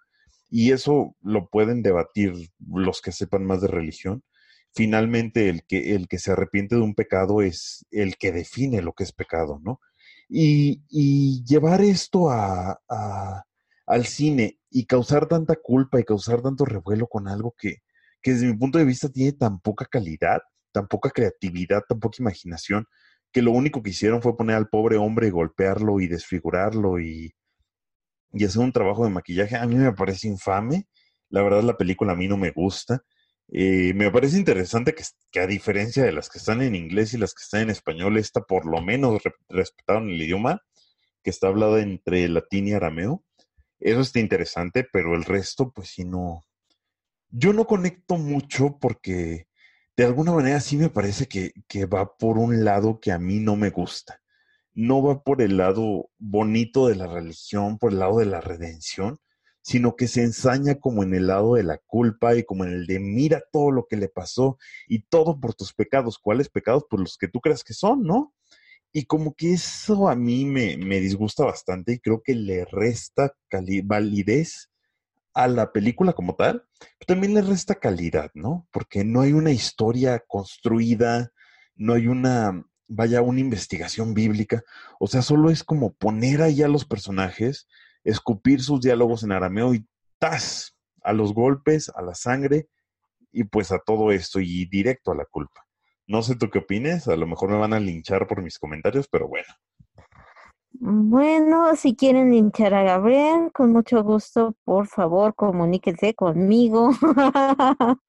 [0.50, 2.32] Y eso lo pueden debatir
[2.68, 4.24] los que sepan más de religión.
[4.74, 8.92] Finalmente, el que, el que se arrepiente de un pecado es el que define lo
[8.92, 9.80] que es pecado, ¿no?
[10.28, 10.82] Y,
[11.44, 12.80] llevar esto a,
[13.86, 17.78] al cine y causar tanta culpa y causar tanto revuelo con algo que,
[18.22, 20.40] que desde mi punto de vista tiene tan poca calidad,
[20.72, 22.86] tan poca creatividad, tan poca imaginación,
[23.32, 27.32] que lo único que hicieron fue poner al pobre hombre y golpearlo y desfigurarlo y,
[28.32, 30.86] y hacer un trabajo de maquillaje, a mí me parece infame.
[31.28, 33.02] La verdad, la película a mí no me gusta.
[33.52, 37.18] Eh, me parece interesante que, que, a diferencia de las que están en inglés y
[37.18, 40.62] las que están en español, esta por lo menos re respetaron el idioma
[41.22, 43.24] que está hablado entre latín y arameo.
[43.80, 46.42] Eso está interesante, pero el resto, pues sí, no.
[47.30, 49.46] Yo no conecto mucho porque
[49.96, 53.40] de alguna manera sí me parece que, que va por un lado que a mí
[53.40, 54.20] no me gusta.
[54.80, 59.18] No va por el lado bonito de la religión, por el lado de la redención,
[59.60, 62.86] sino que se ensaña como en el lado de la culpa y como en el
[62.86, 64.56] de mira todo lo que le pasó
[64.88, 66.18] y todo por tus pecados.
[66.18, 66.86] ¿Cuáles pecados?
[66.88, 68.32] Pues los que tú creas que son, ¿no?
[68.90, 73.34] Y como que eso a mí me, me disgusta bastante y creo que le resta
[73.84, 74.70] validez
[75.34, 76.64] a la película como tal,
[76.98, 78.66] pero también le resta calidad, ¿no?
[78.72, 81.32] Porque no hay una historia construida,
[81.76, 84.62] no hay una, vaya, una investigación bíblica,
[84.98, 87.68] o sea, solo es como poner ahí a los personajes,
[88.04, 89.86] escupir sus diálogos en arameo y
[90.18, 90.76] ¡tas!
[91.02, 92.68] a los golpes, a la sangre
[93.32, 95.64] y pues a todo esto y directo a la culpa.
[96.06, 99.08] No sé tú qué opines, a lo mejor me van a linchar por mis comentarios,
[99.10, 99.46] pero bueno.
[100.72, 106.90] Bueno, si quieren linchar a Gabriel, con mucho gusto, por favor, comuníquense conmigo.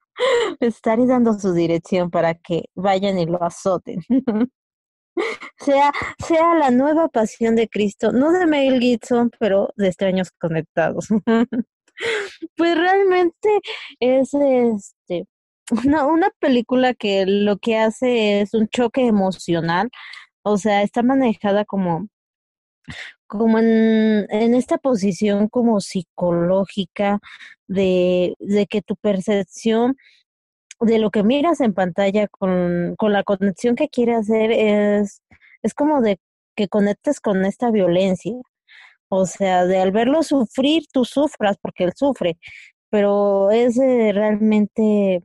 [0.60, 4.00] Estaré dando su dirección para que vayan y lo azoten.
[5.58, 5.92] sea,
[6.26, 11.08] sea la nueva pasión de Cristo, no de Mel Gibson, pero de extraños conectados.
[12.56, 13.60] pues realmente
[14.00, 15.26] es este
[15.84, 19.90] una, una película que lo que hace es un choque emocional,
[20.42, 22.08] o sea, está manejada como
[23.26, 27.18] como en, esta posición como psicológica
[27.66, 29.96] de, de que tu percepción
[30.82, 35.22] de lo que miras en pantalla con, con la conexión que quiere hacer es,
[35.62, 36.18] es como de
[36.56, 38.34] que conectes con esta violencia.
[39.08, 42.38] O sea, de al verlo sufrir, tú sufras porque él sufre,
[42.90, 45.22] pero es realmente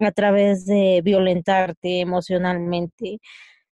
[0.00, 3.20] a través de violentarte emocionalmente.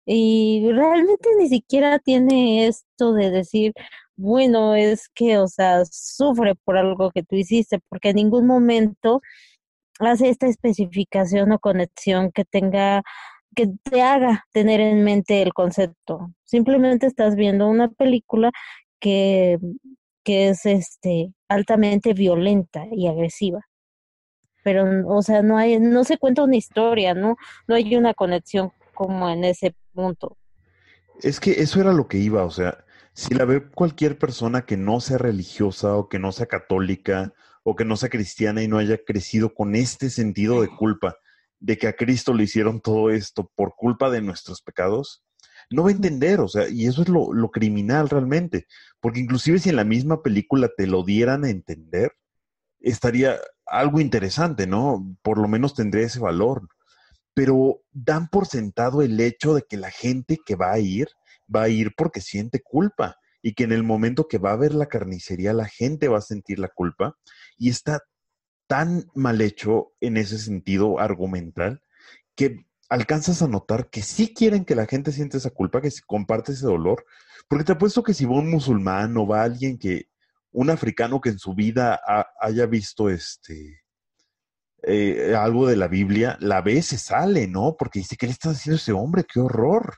[0.05, 3.73] Y realmente ni siquiera tiene esto de decir,
[4.15, 9.21] bueno, es que, o sea, sufre por algo que tú hiciste, porque en ningún momento
[9.99, 13.03] hace esta especificación o conexión que tenga
[13.55, 16.33] que te haga tener en mente el concepto.
[16.43, 18.51] Simplemente estás viendo una película
[18.99, 19.59] que,
[20.23, 23.61] que es este altamente violenta y agresiva.
[24.63, 27.35] Pero, o sea, no hay, no se cuenta una historia, ¿no?
[27.67, 30.37] No hay una conexión como en ese punto.
[31.21, 34.77] Es que eso era lo que iba, o sea, si la ve cualquier persona que
[34.77, 37.33] no sea religiosa o que no sea católica
[37.63, 41.15] o que no sea cristiana y no haya crecido con este sentido de culpa,
[41.59, 45.23] de que a Cristo le hicieron todo esto por culpa de nuestros pecados,
[45.69, 48.67] no va a entender, o sea, y eso es lo, lo criminal realmente,
[48.99, 52.11] porque inclusive si en la misma película te lo dieran a entender,
[52.81, 55.17] estaría algo interesante, ¿no?
[55.21, 56.67] Por lo menos tendría ese valor,
[57.33, 61.07] pero dan por sentado el hecho de que la gente que va a ir,
[61.53, 64.73] va a ir porque siente culpa y que en el momento que va a ver
[64.73, 67.17] la carnicería la gente va a sentir la culpa
[67.57, 68.01] y está
[68.67, 71.83] tan mal hecho en ese sentido argumental
[72.35, 76.01] que alcanzas a notar que sí quieren que la gente siente esa culpa, que se
[76.05, 77.05] comparte ese dolor,
[77.47, 80.07] porque te apuesto que si va un musulmán o va alguien que,
[80.51, 81.99] un africano que en su vida
[82.39, 83.83] haya visto este,
[84.83, 87.75] eh, algo de la Biblia, la ve, se sale, ¿no?
[87.77, 89.25] Porque dice, ¿qué le está haciendo ese hombre?
[89.25, 89.97] ¡Qué horror!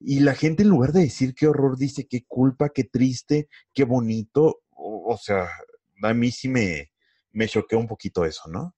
[0.00, 3.84] Y la gente en lugar de decir qué horror, dice qué culpa, qué triste, qué
[3.84, 4.60] bonito.
[4.70, 5.48] O, o sea,
[6.02, 6.92] a mí sí me,
[7.32, 8.74] me choquea un poquito eso, ¿no?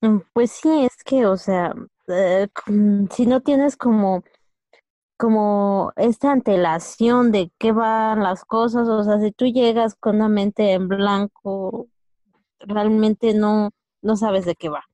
[0.00, 1.74] Mm, pues sí, es que, o sea,
[2.08, 2.48] eh,
[3.10, 4.22] si no tienes como,
[5.16, 10.28] como esta antelación de qué van las cosas, o sea, si tú llegas con una
[10.28, 11.88] mente en blanco,
[12.60, 13.70] realmente no,
[14.02, 14.84] no sabes de qué va.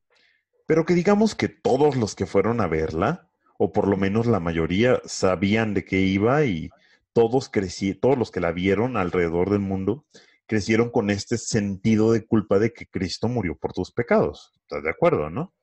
[0.65, 4.39] Pero que digamos que todos los que fueron a verla, o por lo menos la
[4.39, 6.69] mayoría, sabían de qué iba y
[7.13, 10.05] todos crecí, todos los que la vieron alrededor del mundo
[10.47, 14.51] crecieron con este sentido de culpa de que Cristo murió por tus pecados.
[14.61, 15.53] ¿Estás de acuerdo, no?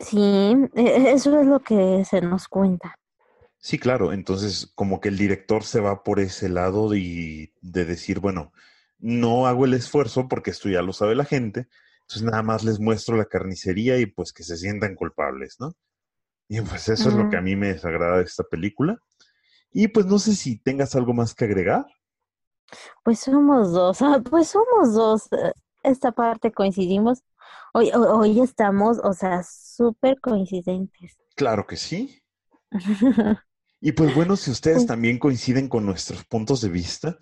[0.00, 2.96] Sí, e, eso es lo que se nos cuenta.
[3.58, 4.12] Sí, claro.
[4.12, 8.52] Entonces, como que el director se va por ese lado y de decir, bueno,
[8.98, 11.68] no hago el esfuerzo porque esto ya lo sabe la gente,
[12.02, 15.74] entonces nada más les muestro la carnicería y pues que se sientan culpables, ¿no?
[16.52, 18.98] Y pues eso es lo que a mí me desagrada de esta película.
[19.72, 21.86] Y pues no sé si tengas algo más que agregar.
[23.02, 25.32] Pues somos dos, ah, pues somos dos.
[25.32, 27.22] Eh, esta parte coincidimos.
[27.72, 31.16] Hoy, hoy estamos, o sea, súper coincidentes.
[31.36, 32.22] Claro que sí.
[33.84, 37.18] Y pues bueno, si ustedes también coinciden con nuestros puntos de vista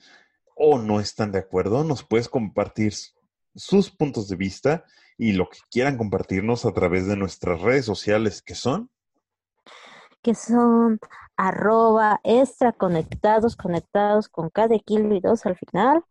[0.55, 2.93] o no están de acuerdo, nos puedes compartir
[3.55, 4.85] sus puntos de vista
[5.17, 8.91] y lo que quieran compartirnos a través de nuestras redes sociales que son
[10.23, 10.99] que son
[11.37, 16.05] arroba extra conectados, conectados con cada kilo y dos al final.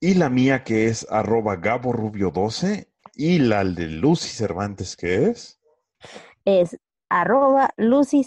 [0.00, 5.28] Y la mía que es arroba Gabo Rubio 12 y la de Lucy Cervantes que
[5.28, 5.62] es
[6.44, 6.78] es
[7.08, 8.26] arroba Lucy.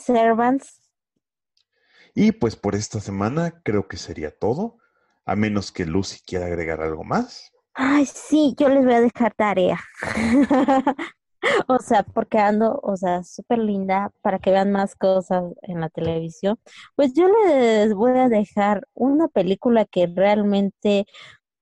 [2.13, 4.78] Y pues por esta semana creo que sería todo,
[5.26, 7.51] a menos que Lucy quiera agregar algo más.
[7.73, 9.80] Ay, sí, yo les voy a dejar tarea.
[11.67, 15.89] o sea, porque ando, o sea, súper linda para que vean más cosas en la
[15.89, 16.57] televisión.
[16.95, 21.05] Pues yo les voy a dejar una película que realmente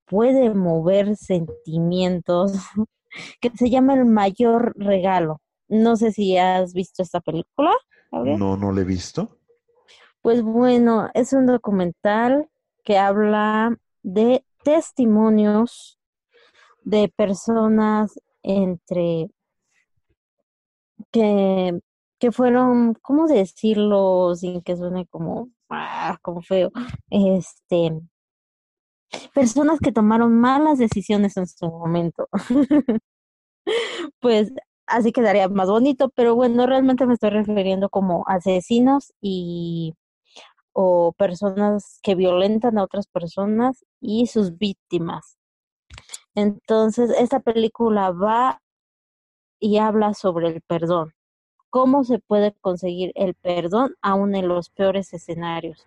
[0.06, 2.52] puede mover sentimientos,
[3.40, 5.40] que se llama El Mayor Regalo.
[5.68, 7.72] No sé si has visto esta película.
[8.12, 9.38] No, no la he visto.
[10.22, 12.48] Pues bueno, es un documental
[12.84, 15.98] que habla de testimonios
[16.84, 19.30] de personas entre
[21.14, 21.80] que,
[22.18, 26.70] que fueron, ¿cómo decirlo sin que suene como, ah, como feo?
[27.10, 28.00] Este,
[29.34, 32.28] personas que tomaron malas decisiones en su momento.
[34.20, 34.52] pues
[34.86, 39.94] así quedaría más bonito, pero bueno, realmente me estoy refiriendo como asesinos y
[40.72, 45.38] o personas que violentan a otras personas y sus víctimas.
[46.34, 48.60] Entonces, esta película va
[49.58, 51.12] y habla sobre el perdón.
[51.70, 55.86] ¿Cómo se puede conseguir el perdón aún en los peores escenarios?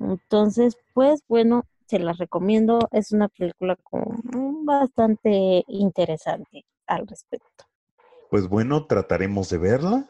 [0.00, 2.80] Entonces, pues bueno, se la recomiendo.
[2.92, 7.64] Es una película con, bastante interesante al respecto.
[8.30, 10.08] Pues bueno, trataremos de verla.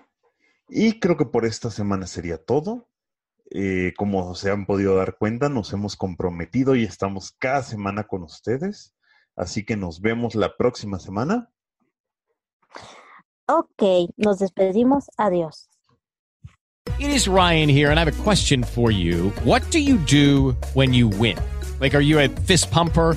[0.69, 2.89] Y creo que por esta semana sería todo.
[3.51, 8.23] Eh, como se han podido dar cuenta, nos hemos comprometido y estamos cada semana con
[8.23, 8.95] ustedes.
[9.37, 11.51] Así que nos vemos la próxima semana.
[13.49, 15.07] Ok, nos despedimos.
[15.19, 15.69] Adiós.
[16.99, 19.31] It is Ryan here, and I have a question for you.
[19.45, 21.39] What do you do when you win?
[21.81, 23.17] Like, are you a fist pumper?